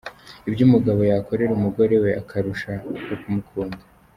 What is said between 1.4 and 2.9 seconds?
umugore we akarushaho